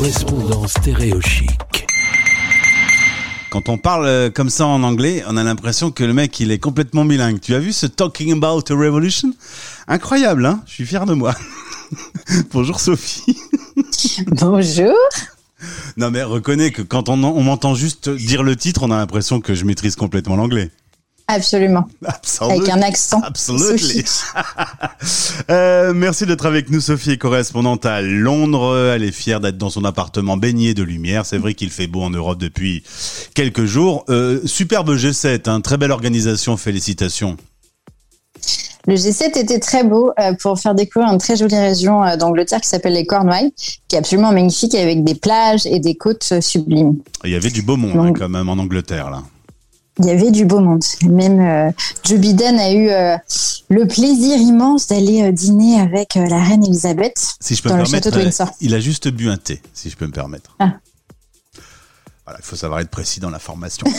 [0.00, 1.84] correspondant stéréochic.
[3.50, 6.52] Quand on parle euh, comme ça en anglais, on a l'impression que le mec, il
[6.52, 7.38] est complètement bilingue.
[7.38, 9.34] Tu as vu ce Talking About a Revolution?
[9.88, 10.62] Incroyable, hein?
[10.64, 11.34] Je suis fier de moi.
[12.50, 13.36] Bonjour Sophie.
[14.28, 14.96] Bonjour.
[15.98, 19.42] Non mais reconnais que quand on, on m'entend juste dire le titre, on a l'impression
[19.42, 20.70] que je maîtrise complètement l'anglais.
[21.34, 21.86] Absolument.
[22.40, 23.20] Avec un accent.
[23.22, 24.04] Absolutely.
[25.50, 28.92] Euh, merci d'être avec nous, Sophie, correspondante à Londres.
[28.94, 31.26] Elle est fière d'être dans son appartement baigné de lumière.
[31.26, 32.84] C'est vrai qu'il fait beau en Europe depuis
[33.34, 34.04] quelques jours.
[34.08, 36.56] Euh, superbe G7, hein, très belle organisation.
[36.56, 37.36] Félicitations.
[38.86, 42.60] Le G7 était très beau euh, pour faire découvrir une très jolie région euh, d'Angleterre
[42.60, 43.52] qui s'appelle les Cornouailles,
[43.88, 46.96] qui est absolument magnifique avec des plages et des côtes sublimes.
[47.24, 49.22] Il y avait du beau monde hein, quand même en Angleterre là.
[49.98, 50.82] Il y avait du beau monde.
[51.02, 51.70] Même euh,
[52.04, 53.16] Joe Biden a eu euh,
[53.68, 57.76] le plaisir immense d'aller euh, dîner avec euh, la reine Elisabeth Si je peux dans
[57.76, 58.48] me le permettre, château de Windsor.
[58.60, 60.54] il a juste bu un thé, si je peux me permettre.
[60.58, 60.74] Ah.
[62.38, 63.86] Il faut savoir être précis dans la formation.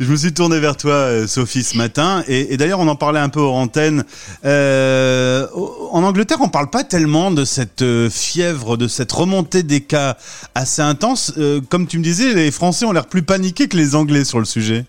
[0.00, 3.20] je me suis tourné vers toi, euh, Sophie, ce matin, et, d'ailleurs, on en parlait
[3.20, 4.04] un peu hors antenne.
[4.44, 5.46] Euh,
[5.90, 10.16] en Angleterre, on parle pas tellement de cette euh, fièvre, de cette remontée des cas
[10.54, 11.32] assez intense.
[11.68, 14.44] Comme tu me disais, les Français ont l'air plus paniqués que les Anglais sur le
[14.44, 14.84] sujet.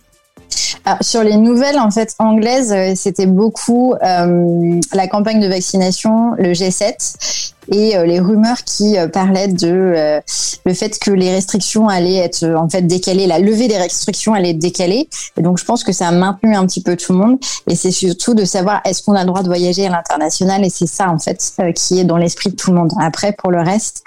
[0.86, 7.54] Ah, sur les nouvelles en fait anglaises, c'était beaucoup la campagne de vaccination, le G7
[7.72, 10.22] et euh, les rumeurs qui euh, parlaient de euh,
[10.66, 14.52] le fait que les restrictions allaient être en fait décalées, la levée des restrictions allait
[14.52, 15.10] être décalée.
[15.38, 17.38] Et donc je pense que ça a maintenu un petit peu tout le monde.
[17.70, 20.64] Et c'est surtout de savoir est-ce qu'on a le droit de voyager à l'international?
[20.64, 22.92] Et c'est ça en fait qui est dans l'esprit de tout le monde.
[23.00, 24.04] Après pour le reste.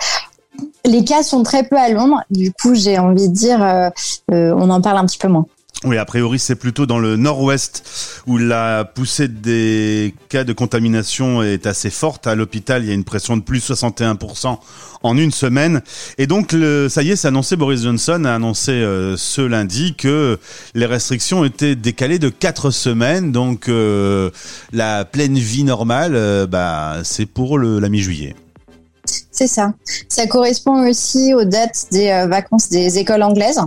[0.85, 3.91] Les cas sont très peu à Londres, du coup j'ai envie de dire, euh,
[4.29, 5.47] on en parle un petit peu moins.
[5.85, 7.85] Oui, a priori, c'est plutôt dans le nord-ouest
[8.27, 12.27] où la poussée des cas de contamination est assez forte.
[12.27, 14.59] À l'hôpital, il y a une pression de plus 61%
[15.05, 15.83] en une semaine.
[16.19, 16.51] Et donc,
[16.89, 20.41] ça y est, c'est annoncé, Boris Johnson a annoncé euh, ce lundi que
[20.75, 23.31] les restrictions étaient décalées de quatre semaines.
[23.31, 24.31] Donc, euh,
[24.73, 28.35] la pleine vie normale, euh, bah, c'est pour la mi-juillet.
[29.31, 29.73] C'est ça.
[30.09, 33.61] Ça correspond aussi aux dates des vacances des écoles anglaises.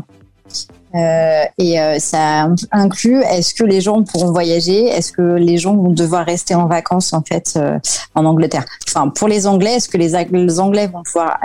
[0.93, 4.87] Euh, et euh, ça inclut est-ce que les gens pourront voyager?
[4.87, 7.79] Est-ce que les gens vont devoir rester en vacances en fait euh,
[8.13, 8.65] en Angleterre?
[8.87, 10.15] Enfin, pour les Anglais, est-ce que les,
[10.59, 11.37] Anglais vont pouvoir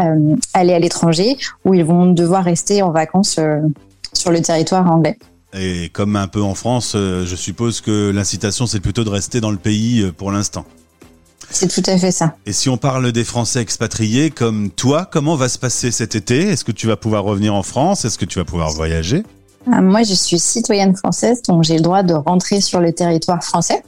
[0.53, 3.39] aller à l'étranger ou ils vont devoir rester en vacances
[4.12, 5.16] sur le territoire anglais?
[5.55, 9.50] Et comme un peu en France, je suppose que l'incitation, c'est plutôt de rester dans
[9.50, 10.66] le pays pour l'instant.
[11.51, 12.37] C'est tout à fait ça.
[12.45, 16.49] Et si on parle des Français expatriés comme toi, comment va se passer cet été?
[16.49, 18.05] Est-ce que tu vas pouvoir revenir en France?
[18.05, 19.25] Est-ce que tu vas pouvoir voyager?
[19.69, 23.43] Euh, Moi, je suis citoyenne française, donc j'ai le droit de rentrer sur le territoire
[23.43, 23.83] français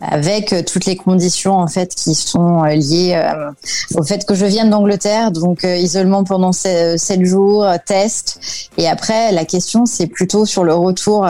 [0.00, 3.50] avec euh, toutes les conditions en fait qui sont euh, liées euh,
[3.96, 8.38] au fait que je vienne d'Angleterre, donc isolement pendant se- sept jours, test.
[8.76, 11.26] Et après, la question c'est plutôt sur le retour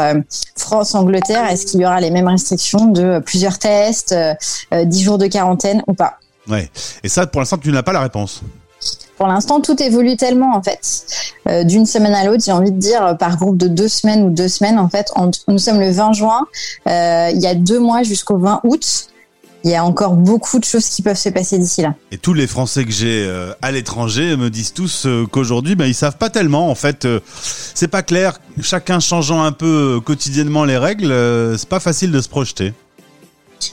[0.57, 1.47] France-Angleterre.
[1.51, 4.35] Est-ce qu'il y aura les mêmes restrictions de plusieurs tests, euh,
[4.75, 6.19] euh, 10 jours de quarantaine ou pas?
[6.49, 6.71] Ouais.
[7.03, 8.43] Et ça, pour l'instant, tu n'as pas la réponse.
[9.17, 11.07] Pour l'instant, tout évolue tellement en fait,
[11.49, 12.43] Euh, d'une semaine à l'autre.
[12.45, 15.11] J'ai envie de dire euh, par groupe de deux semaines ou deux semaines en fait.
[15.15, 16.47] En- nous sommes le 20 juin.
[16.89, 19.09] Euh, il y a deux mois jusqu'au 20 août.
[19.65, 21.95] Il y a encore beaucoup de choses qui peuvent se passer d'ici là.
[22.13, 23.29] Et tous les Français que j'ai
[23.63, 26.71] à l'étranger me disent tous qu'aujourd'hui, ben, ils savent pas tellement.
[26.71, 27.07] En fait,
[27.75, 28.39] c'est pas clair.
[28.61, 31.13] Chacun changeant un peu quotidiennement les règles,
[31.59, 32.75] c'est pas facile de se projeter.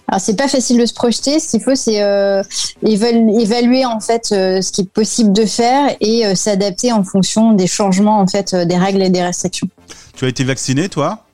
[0.07, 1.39] Alors c'est pas facile de se projeter.
[1.39, 2.41] Ce qu'il faut, c'est euh,
[2.83, 7.03] évalu- évaluer en fait euh, ce qui est possible de faire et euh, s'adapter en
[7.03, 9.67] fonction des changements en fait des règles et des restrictions.
[10.15, 11.25] Tu as été vacciné, toi?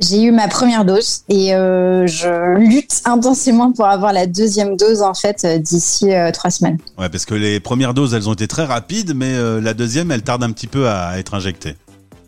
[0.00, 5.14] J'ai eu ma première dose et je lutte intensément pour avoir la deuxième dose en
[5.14, 6.78] fait d'ici trois semaines.
[6.98, 10.22] Ouais, parce que les premières doses, elles ont été très rapides, mais la deuxième, elle
[10.22, 11.76] tarde un petit peu à être injectée.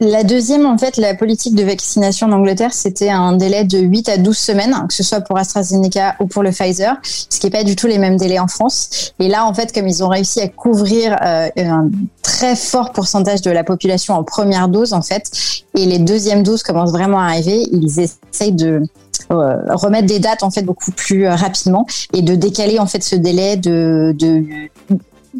[0.01, 4.09] La deuxième, en fait, la politique de vaccination en Angleterre, c'était un délai de 8
[4.09, 7.51] à 12 semaines, que ce soit pour AstraZeneca ou pour le Pfizer, ce qui n'est
[7.51, 9.13] pas du tout les mêmes délais en France.
[9.21, 11.89] Et là, en fait, comme ils ont réussi à couvrir euh, un
[12.23, 15.31] très fort pourcentage de la population en première dose, en fait,
[15.77, 18.83] et les deuxièmes doses commencent vraiment à arriver, ils essayent de
[19.31, 23.03] euh, remettre des dates en fait beaucoup plus euh, rapidement et de décaler en fait
[23.03, 24.45] ce délai de, de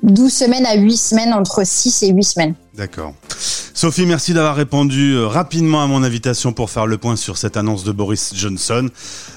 [0.03, 2.55] 12 semaines à 8 semaines entre 6 et 8 semaines.
[2.75, 3.15] D'accord.
[3.77, 7.57] Sophie, merci d'avoir répondu euh, rapidement à mon invitation pour faire le point sur cette
[7.57, 8.89] annonce de Boris Johnson.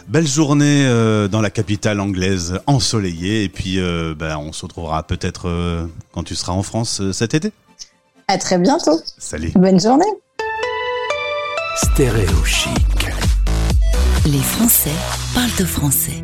[0.08, 5.04] Belle journée euh, dans la capitale anglaise, ensoleillée, et puis euh, ben, on se retrouvera
[5.04, 7.52] peut-être quand tu seras en France cet été.
[8.28, 9.00] À très bientôt.
[9.18, 9.52] Salut.
[9.56, 10.06] Bonne journée.
[11.76, 13.10] Stéréo chic.
[14.26, 14.92] Les Français
[15.34, 16.24] parlent de français.